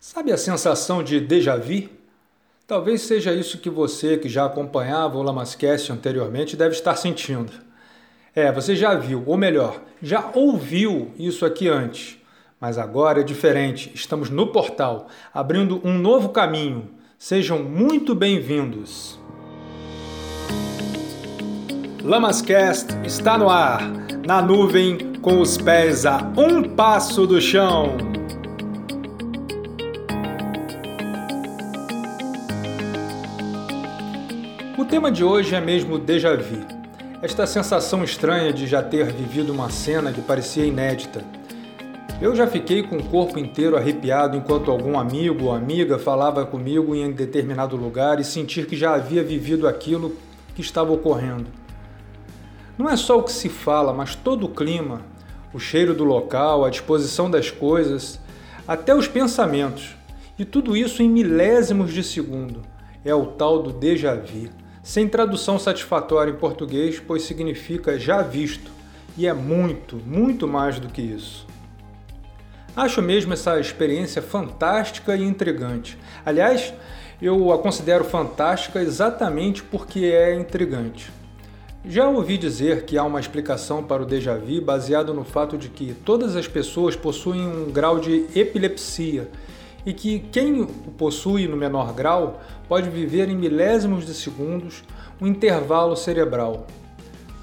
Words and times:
Sabe 0.00 0.30
a 0.30 0.36
sensação 0.36 1.02
de 1.02 1.18
déjà 1.18 1.56
vu? 1.56 1.88
Talvez 2.68 3.02
seja 3.02 3.32
isso 3.32 3.58
que 3.58 3.68
você, 3.68 4.16
que 4.16 4.28
já 4.28 4.44
acompanhava 4.44 5.18
o 5.18 5.22
Lamascast 5.22 5.90
anteriormente, 5.90 6.56
deve 6.56 6.76
estar 6.76 6.94
sentindo. 6.94 7.52
É, 8.32 8.52
você 8.52 8.76
já 8.76 8.94
viu, 8.94 9.24
ou 9.26 9.36
melhor, 9.36 9.82
já 10.00 10.30
ouviu 10.34 11.10
isso 11.18 11.44
aqui 11.44 11.68
antes. 11.68 12.16
Mas 12.60 12.78
agora 12.78 13.22
é 13.22 13.24
diferente, 13.24 13.90
estamos 13.92 14.30
no 14.30 14.46
portal, 14.52 15.08
abrindo 15.34 15.80
um 15.84 15.98
novo 15.98 16.28
caminho. 16.28 16.90
Sejam 17.18 17.60
muito 17.60 18.14
bem-vindos. 18.14 19.18
Lamascast 22.04 22.94
está 23.04 23.36
no 23.36 23.50
ar, 23.50 23.82
na 24.24 24.40
nuvem, 24.40 25.14
com 25.20 25.40
os 25.40 25.58
pés 25.58 26.06
a 26.06 26.18
um 26.36 26.62
passo 26.62 27.26
do 27.26 27.40
chão. 27.40 28.17
O 34.78 34.84
tema 34.84 35.10
de 35.10 35.24
hoje 35.24 35.56
é 35.56 35.60
mesmo 35.60 35.98
déjà 35.98 36.36
vu. 36.36 36.64
Esta 37.20 37.48
sensação 37.48 38.04
estranha 38.04 38.52
de 38.52 38.64
já 38.64 38.80
ter 38.80 39.06
vivido 39.06 39.52
uma 39.52 39.70
cena 39.70 40.12
que 40.12 40.22
parecia 40.22 40.64
inédita. 40.64 41.24
Eu 42.22 42.32
já 42.36 42.46
fiquei 42.46 42.84
com 42.84 42.96
o 42.96 43.02
corpo 43.02 43.40
inteiro 43.40 43.76
arrepiado 43.76 44.36
enquanto 44.36 44.70
algum 44.70 44.96
amigo 44.96 45.46
ou 45.46 45.52
amiga 45.52 45.98
falava 45.98 46.46
comigo 46.46 46.94
em 46.94 47.10
determinado 47.10 47.74
lugar 47.74 48.20
e 48.20 48.24
sentir 48.24 48.66
que 48.66 48.76
já 48.76 48.94
havia 48.94 49.24
vivido 49.24 49.66
aquilo 49.66 50.14
que 50.54 50.60
estava 50.60 50.92
ocorrendo. 50.92 51.46
Não 52.78 52.88
é 52.88 52.96
só 52.96 53.18
o 53.18 53.24
que 53.24 53.32
se 53.32 53.48
fala, 53.48 53.92
mas 53.92 54.14
todo 54.14 54.46
o 54.46 54.50
clima, 54.50 55.00
o 55.52 55.58
cheiro 55.58 55.92
do 55.92 56.04
local, 56.04 56.64
a 56.64 56.70
disposição 56.70 57.28
das 57.28 57.50
coisas, 57.50 58.20
até 58.66 58.94
os 58.94 59.08
pensamentos. 59.08 59.96
E 60.38 60.44
tudo 60.44 60.76
isso 60.76 61.02
em 61.02 61.08
milésimos 61.08 61.92
de 61.92 62.04
segundo. 62.04 62.62
É 63.04 63.12
o 63.12 63.26
tal 63.26 63.60
do 63.60 63.72
déjà 63.72 64.14
vu 64.14 64.67
sem 64.88 65.06
tradução 65.06 65.58
satisfatória 65.58 66.30
em 66.30 66.36
português, 66.36 66.98
pois 66.98 67.24
significa 67.24 67.98
já 67.98 68.22
visto, 68.22 68.70
e 69.18 69.26
é 69.26 69.34
muito, 69.34 69.96
muito 69.96 70.48
mais 70.48 70.80
do 70.80 70.88
que 70.88 71.02
isso. 71.02 71.46
Acho 72.74 73.02
mesmo 73.02 73.34
essa 73.34 73.60
experiência 73.60 74.22
fantástica 74.22 75.14
e 75.14 75.22
intrigante. 75.22 75.98
Aliás, 76.24 76.72
eu 77.20 77.52
a 77.52 77.58
considero 77.58 78.02
fantástica 78.02 78.80
exatamente 78.80 79.62
porque 79.62 80.06
é 80.06 80.34
intrigante. 80.34 81.12
Já 81.84 82.08
ouvi 82.08 82.38
dizer 82.38 82.86
que 82.86 82.96
há 82.96 83.04
uma 83.04 83.20
explicação 83.20 83.84
para 83.84 84.02
o 84.02 84.06
déjà 84.06 84.38
vu 84.38 84.62
baseado 84.62 85.12
no 85.12 85.22
fato 85.22 85.58
de 85.58 85.68
que 85.68 85.92
todas 86.02 86.34
as 86.34 86.48
pessoas 86.48 86.96
possuem 86.96 87.46
um 87.46 87.70
grau 87.70 88.00
de 88.00 88.24
epilepsia 88.34 89.28
e 89.86 89.92
que 89.92 90.18
quem 90.18 90.60
o 90.60 90.66
possui 90.66 91.46
no 91.46 91.56
menor 91.56 91.92
grau 91.92 92.40
pode 92.68 92.90
viver 92.90 93.28
em 93.28 93.36
milésimos 93.36 94.04
de 94.04 94.14
segundos 94.14 94.82
um 95.20 95.26
intervalo 95.26 95.96
cerebral. 95.96 96.66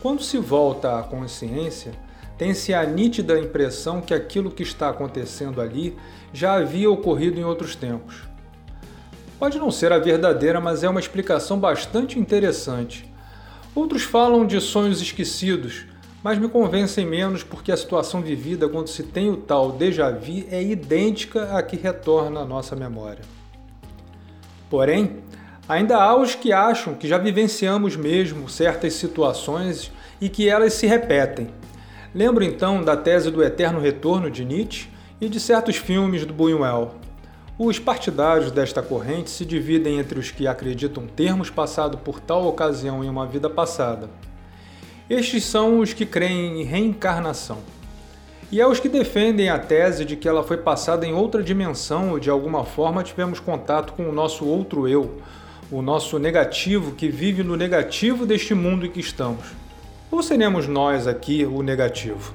Quando 0.00 0.22
se 0.22 0.38
volta 0.38 0.98
à 0.98 1.02
consciência, 1.02 1.92
tem-se 2.36 2.74
a 2.74 2.84
nítida 2.84 3.38
impressão 3.38 4.00
que 4.00 4.12
aquilo 4.12 4.50
que 4.50 4.62
está 4.62 4.88
acontecendo 4.88 5.60
ali 5.60 5.96
já 6.32 6.54
havia 6.54 6.90
ocorrido 6.90 7.38
em 7.38 7.44
outros 7.44 7.76
tempos. 7.76 8.22
Pode 9.38 9.58
não 9.58 9.70
ser 9.70 9.92
a 9.92 9.98
verdadeira, 9.98 10.60
mas 10.60 10.82
é 10.82 10.88
uma 10.88 11.00
explicação 11.00 11.58
bastante 11.58 12.18
interessante. 12.18 13.12
Outros 13.74 14.02
falam 14.02 14.46
de 14.46 14.60
sonhos 14.60 15.00
esquecidos, 15.00 15.86
mas 16.22 16.38
me 16.38 16.48
convencem 16.48 17.04
menos 17.04 17.42
porque 17.42 17.72
a 17.72 17.76
situação 17.76 18.22
vivida 18.22 18.68
quando 18.68 18.88
se 18.88 19.02
tem 19.02 19.28
o 19.28 19.36
tal 19.36 19.72
déjà 19.72 20.10
vu 20.10 20.44
é 20.50 20.62
idêntica 20.62 21.56
à 21.56 21.62
que 21.62 21.76
retorna 21.76 22.40
à 22.40 22.44
nossa 22.44 22.76
memória. 22.76 23.22
Porém, 24.70 25.18
ainda 25.68 25.96
há 25.96 26.16
os 26.16 26.34
que 26.34 26.52
acham 26.52 26.94
que 26.94 27.08
já 27.08 27.18
vivenciamos 27.18 27.96
mesmo 27.96 28.48
certas 28.48 28.94
situações 28.94 29.90
e 30.20 30.28
que 30.28 30.48
elas 30.48 30.74
se 30.74 30.86
repetem. 30.86 31.48
Lembro 32.14 32.44
então 32.44 32.82
da 32.82 32.96
tese 32.96 33.30
do 33.30 33.42
eterno 33.42 33.80
retorno 33.80 34.30
de 34.30 34.44
Nietzsche 34.44 34.88
e 35.20 35.28
de 35.28 35.40
certos 35.40 35.76
filmes 35.76 36.24
do 36.24 36.32
Buñuel. 36.32 36.94
Os 37.58 37.78
partidários 37.78 38.50
desta 38.50 38.80
corrente 38.80 39.30
se 39.30 39.44
dividem 39.44 39.98
entre 39.98 40.18
os 40.18 40.30
que 40.30 40.46
acreditam 40.46 41.06
termos 41.06 41.50
passado 41.50 41.98
por 41.98 42.20
tal 42.20 42.46
ocasião 42.46 43.02
em 43.04 43.08
uma 43.08 43.26
vida 43.26 43.50
passada 43.50 44.08
estes 45.12 45.44
são 45.44 45.78
os 45.80 45.92
que 45.92 46.06
creem 46.06 46.62
em 46.62 46.64
reencarnação. 46.64 47.58
E 48.50 48.60
é 48.60 48.66
os 48.66 48.80
que 48.80 48.88
defendem 48.88 49.50
a 49.50 49.58
tese 49.58 50.06
de 50.06 50.16
que 50.16 50.26
ela 50.26 50.42
foi 50.42 50.56
passada 50.56 51.06
em 51.06 51.12
outra 51.12 51.42
dimensão 51.42 52.10
ou 52.10 52.18
de 52.18 52.30
alguma 52.30 52.64
forma 52.64 53.02
tivemos 53.02 53.38
contato 53.38 53.92
com 53.92 54.08
o 54.08 54.12
nosso 54.12 54.46
outro 54.46 54.88
eu, 54.88 55.20
o 55.70 55.82
nosso 55.82 56.18
negativo 56.18 56.92
que 56.92 57.08
vive 57.08 57.42
no 57.42 57.56
negativo 57.56 58.24
deste 58.24 58.54
mundo 58.54 58.86
em 58.86 58.90
que 58.90 59.00
estamos. 59.00 59.52
Ou 60.10 60.22
seremos 60.22 60.66
nós 60.66 61.06
aqui 61.06 61.44
o 61.44 61.62
negativo? 61.62 62.34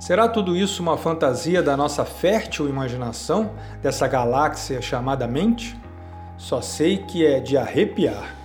Será 0.00 0.26
tudo 0.26 0.56
isso 0.56 0.82
uma 0.82 0.96
fantasia 0.96 1.62
da 1.62 1.76
nossa 1.76 2.04
fértil 2.04 2.66
imaginação, 2.66 3.52
dessa 3.82 4.08
galáxia 4.08 4.80
chamada 4.80 5.26
mente? 5.26 5.76
Só 6.38 6.62
sei 6.62 6.98
que 6.98 7.24
é 7.24 7.40
de 7.40 7.56
arrepiar. 7.56 8.41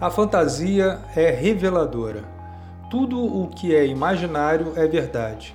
A 0.00 0.08
fantasia 0.08 0.98
é 1.14 1.30
reveladora. 1.30 2.24
Tudo 2.90 3.22
o 3.22 3.48
que 3.48 3.74
é 3.74 3.86
imaginário 3.86 4.72
é 4.74 4.86
verdade. 4.86 5.54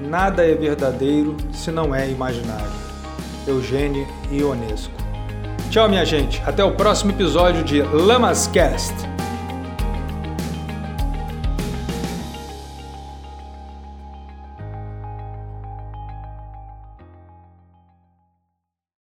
Nada 0.00 0.46
é 0.46 0.54
verdadeiro 0.54 1.36
se 1.52 1.72
não 1.72 1.92
é 1.92 2.08
imaginário. 2.08 2.70
Eugênio 3.44 4.06
Ionesco. 4.30 4.94
Tchau, 5.68 5.88
minha 5.88 6.06
gente. 6.06 6.40
Até 6.46 6.62
o 6.62 6.76
próximo 6.76 7.10
episódio 7.10 7.64
de 7.64 7.82
Lamascast. 7.82 9.11